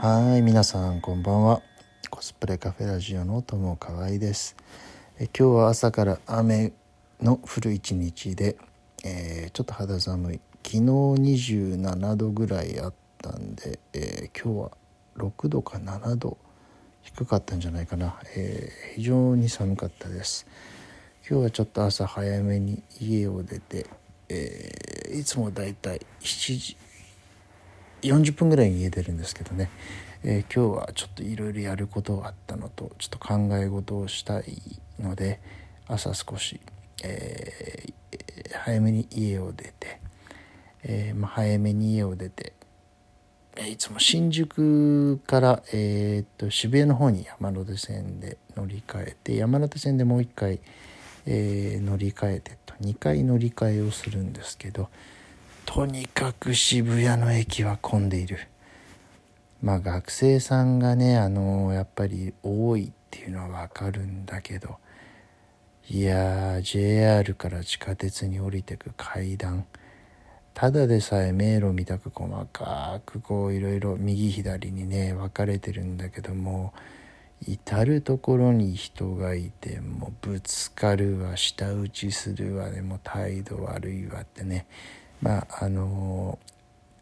[0.00, 1.62] はい皆さんこんばんは。
[2.10, 4.54] コスプレカフェラジオの友河合です。
[5.18, 6.72] え今日は朝から雨
[7.20, 8.56] の降る一日で、
[9.04, 10.40] えー、ちょっと肌寒い。
[10.62, 14.70] 昨日27度ぐらいあったんで、えー、今日は
[15.16, 16.38] 6度か7度
[17.02, 20.46] 低かったんじゃないかな、えー、非常に寒かったです。
[21.28, 23.86] 今日はちょっと朝早めに家を出て、
[24.28, 26.76] えー、いつもだいたい7時
[28.02, 29.70] 40分ぐらいに家出るんですけどね、
[30.22, 34.56] えー、今日はちょっといろいろやることがあったのとちょっと考え事をしたい
[35.00, 35.40] ので
[35.86, 36.60] 朝少し、
[37.02, 40.00] えー、早めに家を出て、
[40.82, 42.52] えー、まあ、早めに家を出て
[43.68, 50.58] いつも新宿から、えーと、渋谷の方に山手線で乗り換えて山手線でもう一回、
[51.24, 54.88] えー、乗り換えてと2回乗り換えをするんですけど
[55.66, 58.48] とにかく渋谷の駅は混んでいる。
[59.62, 64.76] まあ学生さんがねあのやっぱり多いっていうのはわかるんだけど
[65.88, 69.64] いやー JR から地下鉄に降りてく階段
[70.52, 76.74] ただでさえ迷路みたく細かくこういろいろ右左にね分かれてるんだけども
[77.46, 84.66] 至る所に人がいてもうぶつかるわ舌打ちするわでも態度悪いわってね
[85.20, 86.38] まああの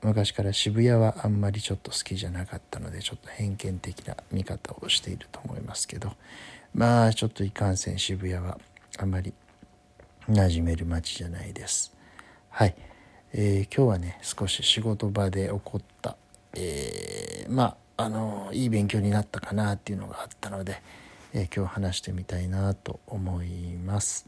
[0.03, 6.13] 昔から渋谷はあんまりちょっと好きじゃなかったのでちょっと偏見的な見方をしていると思いますけど
[6.75, 8.59] まあちょっといかんせん渋谷は
[8.99, 9.33] あんまり
[10.29, 11.93] 馴染める街じゃないです。
[12.51, 12.75] はい。
[13.35, 16.17] えー、今日はね少し仕事場で起こった、
[16.55, 20.81] えー、まああのいい勉強になったかなっていうのがあったので、
[21.33, 24.27] えー、今日話してみたいなと思います。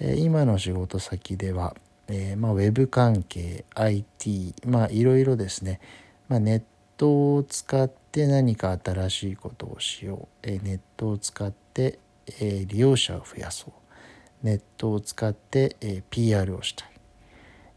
[0.00, 1.76] え今の仕事先では、
[2.08, 5.80] えまあ、ウェブ関係 IT まあいろいろですね、
[6.28, 6.62] まあ、ネッ
[6.96, 11.98] トを使って何か新しいことをしよう、えネットを使って、
[12.40, 13.72] え利用者を増やそう。
[14.42, 16.91] ネットを使って、え PR をしたい。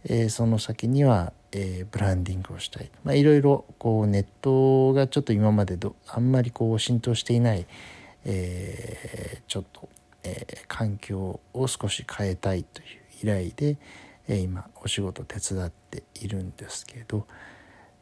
[0.08, 7.66] えー、その先には、えー、ブランディングをしたい、いろいろこうネットがちょっと今までどあんまりこう浸透していない、
[8.26, 9.90] えー、ちょっと、
[10.24, 12.88] え環境を少し変えたいという
[13.24, 13.78] 依頼で、
[14.28, 17.26] え今お仕事手伝っているんですけど、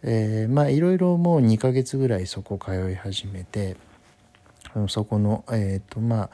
[0.03, 3.77] えまあいろいろもう2ヶ月ぐらいそこ通い始めて
[4.87, 6.29] そこの、えーとまあ、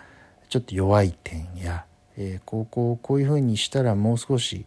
[0.47, 1.85] ちょっと弱い点や、
[2.17, 4.65] えこうこうこういうふうにしたらもう少し、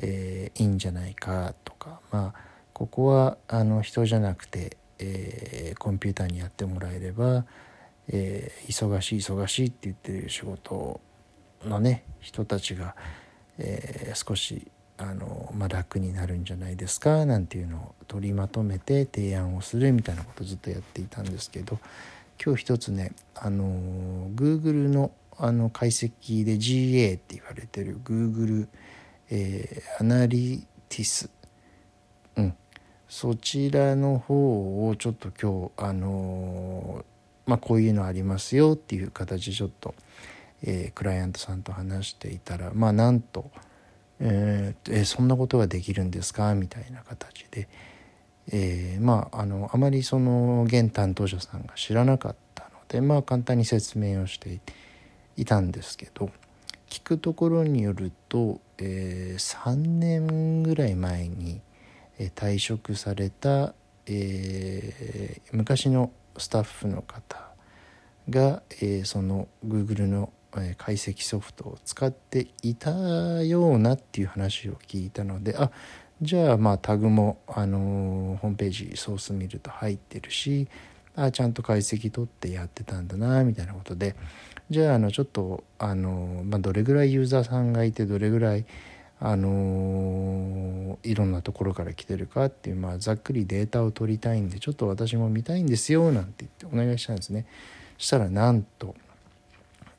[0.00, 2.40] えいいんじゃないかとかまあ
[2.72, 7.44] ここはあの人じゃなくて、えー、コンピューターにやってもらえれば、
[8.08, 11.00] えー、忙しい忙しいって言ってる仕事
[11.64, 12.94] のね人たちが、
[13.58, 21.78] え少しあの、まあ、楽になるんじゃないですかなんていうのを取りまとめて提案をするみたいなことをずっとやっていたんですけど
[22.42, 28.68] 今日一つねあの Google のあの解析で GA って言われてる Google
[29.30, 31.30] えー、アナリティス、
[32.36, 32.54] うん、
[33.08, 39.94] そちらの方をちょっと今日あのー、まあこういうのありますよっていう形でちょっと、
[40.64, 43.52] えー、クライアントさんと話していたらまあなんと、
[44.18, 47.68] えー、えー、そんなことができるんですかみたいな形で、
[48.50, 54.58] えー、まああのあまりその現担当者さんが知らなかったのでまあ簡単に説明をして
[55.36, 56.30] いたんですけど
[56.90, 61.62] 聞くところによると、えー、3年ぐらい前に、
[62.34, 63.72] 退職された、
[64.06, 67.50] えー、昔のスタッフの方
[68.28, 72.90] が、えー、その Google の解析ソフトを使っていた
[73.42, 75.70] ようなっていう話を聞いたのであ
[76.20, 80.68] じゃあまあタグも、あのー、ホームページソース見ると入ってるし
[81.16, 84.16] あちゃんと解析取ってやってたんだなみたいなことで
[84.70, 88.64] じゃああのちょっとあの、まあ、どれぐらいユーザーさんがいてどれぐらい
[89.18, 97.46] あのいろんなところから来てるかっていう、まあ、ざっくりデータを取りたいんでちょっと私も見たいんですよなんて言ってお願いしたんですね。
[97.98, 98.94] したらなんと、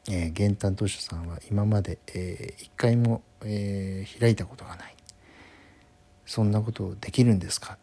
[0.09, 4.95] えー、現担当者さんは今まで、えー、一回も、えー、開いたことがない。
[6.25, 7.77] そんなことできるんですか、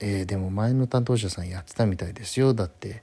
[0.00, 2.52] えー、でも前の担当者さんやってたみたいですよ。
[2.52, 3.02] だって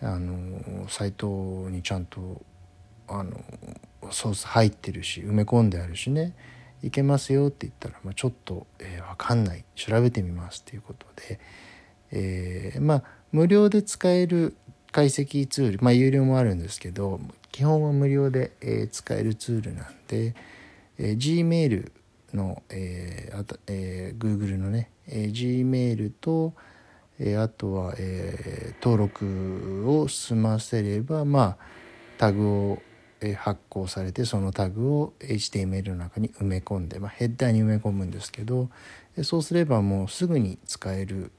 [0.00, 2.40] あのサイトにちゃんと
[3.10, 3.40] あの
[4.12, 6.34] ソース入ってるし埋め込んであるしね
[6.82, 11.40] いけますよって言ったら、まあ、ちょっと、えー、分かんない調べてみますっていうことで、
[12.12, 13.02] えー、まあ
[13.32, 14.56] 無料で使える
[14.92, 17.20] 解析ツールまあ有料もあるんですけど
[17.52, 20.34] 基本は無料で、えー、使えるツールなんで、
[20.98, 21.92] えー、Gmail
[22.32, 26.54] の、えーあたえー、Google のね、えー、Gmail と、
[27.18, 31.56] えー、あとは、えー、登録を済ませればまあ
[32.20, 32.82] タグを、
[33.38, 38.70] 発行されてそのタグを HTML の中に埋め込んで、まあ、ヘッダーに埋め込むんですけど、
[39.22, 41.32] そうすればもうすぐに使える、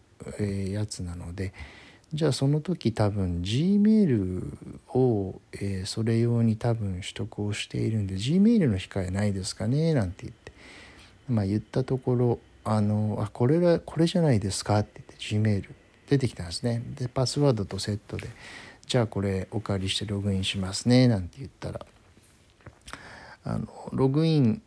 [0.70, 1.52] やつなので
[2.14, 4.56] じゃあその時多分 Gmail
[4.94, 5.42] を、
[5.86, 10.52] それ用に多分取得をしているんで Gmail の控えないですかねなんて言って、
[11.28, 15.70] まあ、言ったところあのあこれはこれじゃないですかって言って Gmail
[16.10, 16.84] 出てきたんですね。
[16.96, 18.28] でパスワードとセットで
[18.92, 21.86] じゃあこれお借りしてログインしますねなんて言ったら。
[23.46, 24.62] あのログイン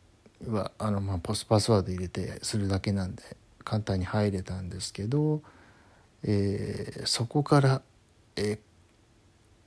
[0.48, 3.22] はあの、まあ、ポスパスワード入れてするだけなんで
[3.64, 5.42] 簡単に入れたんですけど
[6.22, 7.82] えー、そこから、
[8.36, 8.58] え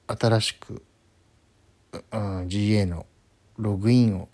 [0.07, 0.81] ー、新しく、
[2.11, 3.05] うん、GA の
[3.59, 4.27] ログインを、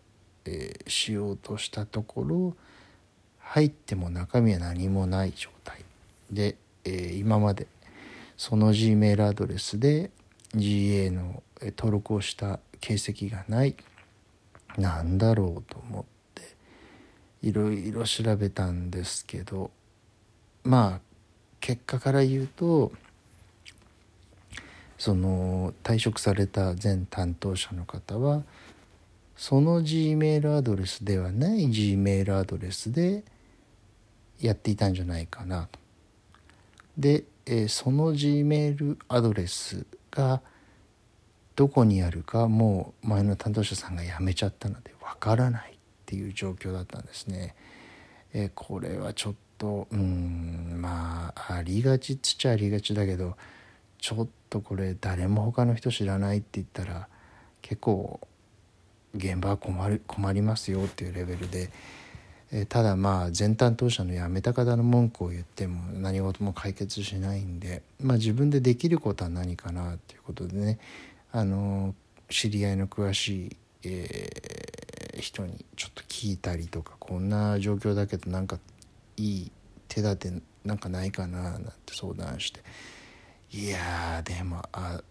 [0.45, 2.55] えー、しようとしたところ
[3.39, 5.83] 入っても中身は何もない状態
[6.31, 6.55] で、
[6.85, 7.67] え、今まで
[8.43, 10.11] その Gmail アドレスで
[10.53, 13.73] GA の登録をした形跡がない
[14.77, 16.03] なんだろうと思っ
[16.35, 16.41] て
[17.41, 19.71] いろいろ調べたんですけど
[20.65, 20.99] まあ
[21.61, 22.91] 結果から言うと
[24.97, 28.43] その退職された前担当者の方は
[29.37, 33.23] その G メールアドレスではない G メールアドレスで
[34.41, 35.79] やっていたんじゃないかなと。
[36.97, 40.41] で、えー、その G メールアドレスが
[41.55, 45.75] どこにあるかもう前の担当者さんが辞めちゃったのでわからないっ
[46.05, 47.55] ていう状況だったんですね。
[48.33, 53.35] えー、これはちょっとうんまあありがちっつっちゃありがちだけど
[53.99, 57.07] ちょっとこれ誰も他の人知らないって言ったら
[57.61, 58.19] 結構
[59.15, 61.69] 現場は困る困りますよっていうレベルで、
[62.55, 70.77] えただまあ前担当者の辞めた方の文句を言っても何事も解決しないんで、まあ、自分でできることは何かなっていうことでね
[71.31, 71.95] あの
[72.29, 78.59] 知り合いの詳しい、えー、人にちょっと聞いたりとかこんな状況だけどなんか
[79.17, 79.51] いい
[79.87, 80.31] 手立て
[80.63, 82.59] なんかないかななんて相談して
[83.51, 85.01] いやでもあ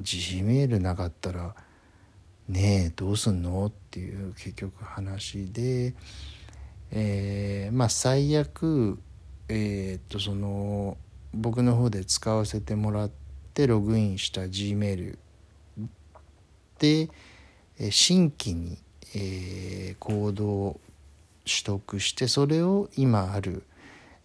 [0.00, 1.54] G メールなかったら
[2.48, 5.94] ねえどうすんのっていう結局話で、
[6.92, 8.98] えー、まあ最悪
[9.48, 10.96] えー、っとその
[11.34, 13.10] 僕の方で使わせてもらっ
[13.54, 15.18] てログインした G メール
[16.78, 17.10] で
[17.90, 18.78] 新規に、
[19.14, 20.80] えー、コードを
[21.44, 23.64] 取得してそれを今ある、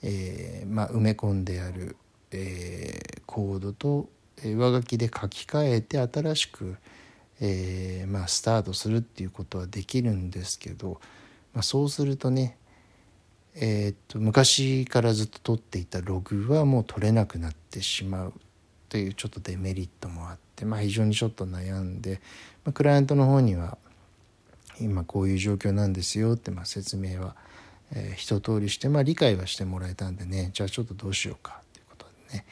[0.04, 1.96] えーまあ、埋め込んである、
[2.32, 4.10] えー、コードと
[4.44, 6.78] 上書きで書き換えて新しく、
[7.42, 11.02] えーまあ、スタートするっていうことはできるんですけど、
[11.58, 12.56] まあ、そうするとね
[13.56, 18.34] えー、っと昔からずっと取っていたログはもう取れなくなってしまう
[18.90, 22.22] というちょっとデメリットもあって、まあ、非常にちょっと悩んで、
[22.64, 23.80] まあ、クライアントの方には
[24.80, 27.36] 今こういう状況なんですよってまあ説明は、
[27.92, 32.46] えー、一通りして、まあ、理解はしてもらえたんでねじゃあちょっとどうしようかっていうことでね。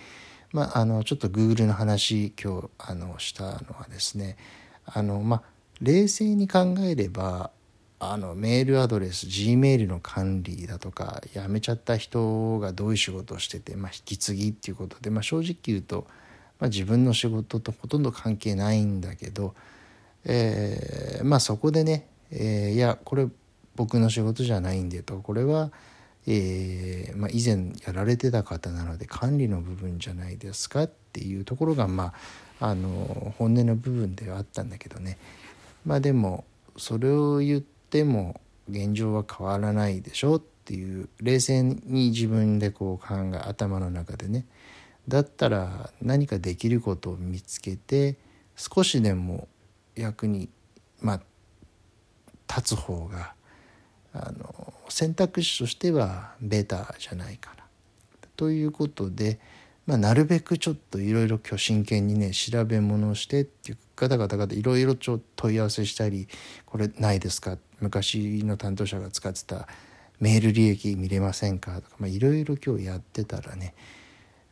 [0.52, 4.38] まああのちょっと Google の話今日あのしたのはですね
[4.86, 5.44] あのまあ
[5.82, 7.52] 冷静に考えれば
[8.00, 16.06] あのメールアドレス G メールの管理だとか辞めちゃった人がどういう仕事をしてて、まあ、引き継ぎっていうことで、まあ、正直言うと、
[16.60, 19.56] まあ、自分の仕事とほとんど関係ないんだけど、
[20.26, 23.28] えー、まあそこでねえー、いやこれ
[23.76, 25.72] 僕の仕事じゃないんでとこれは、
[26.28, 32.14] えーまあ、以前やられてた方なので管理の部分じゃないですかっていうところが、ま
[32.60, 35.18] あ、あの本音の部分ではあったんだけどね。
[35.86, 36.46] まあでも
[36.78, 44.46] それを言っても現状は変わらないでしょっていう冷静に自分でこう考え頭の中でね
[45.08, 48.18] だったら何かできることを見つけて
[48.56, 49.48] 少しでも
[49.96, 50.50] 役に
[51.02, 51.22] まあ
[52.48, 53.34] 立つ方が
[54.14, 57.66] あの選択肢としてはベターじゃないかな。
[58.38, 59.40] ということで、
[59.86, 66.28] まあ、なるべくちょっといろいろ今日真剣にね調べ物をしてっていう方々がいろいろ問い合わせしたり
[66.66, 69.68] これないですか昔の担当者が使ってた
[70.20, 73.74] メール履歴見れませんかとかいろいろ今日やってたらね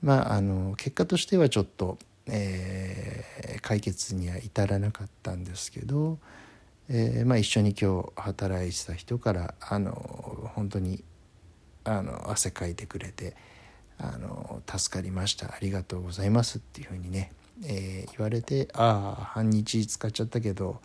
[0.01, 6.17] まああの結果としてはちょっと、えー、解決には至らなかったんですけど
[6.89, 11.03] えーまあ、一緒に今日働いてた人からあの本当に
[11.85, 13.35] あの汗かいてくれて
[13.97, 17.31] あの助かりましたありがとうございますっていうふうにね、
[17.65, 20.81] えー、言われてああ半日使っちゃったけど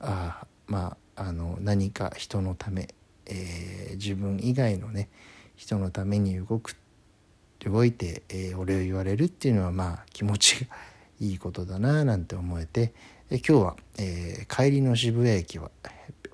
[0.00, 2.94] ああまああの何か人のため
[3.26, 5.08] えー、自分以外のね
[5.56, 6.76] 人のために動く
[7.64, 10.76] 動いて、えー、お礼を言われるっていうのはまあ気持ちが
[11.20, 12.92] いいことだななんて思えて、
[13.30, 15.70] え今日は、えー、帰りの渋谷駅は、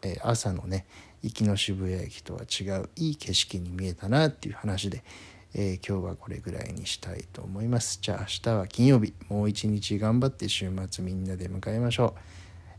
[0.02, 0.86] え、朝のね
[1.22, 5.04] 行きの渋谷駅とは違ういい景色に見えたなっていう話で、
[5.52, 7.98] え、今日はこれぐらいにしたいと思います。
[8.00, 12.20] じゃあ明日は金曜日もう一日頑張って週末みんなで迎えましょう、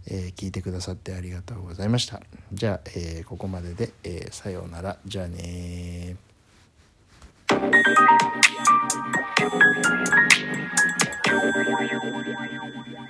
[0.08, 6.16] えー、聞いてくださってありがとうございましたじゃあ、えー、ここまでで、えさようならじゃあね
[7.52, 7.76] Thank
[13.00, 13.09] you.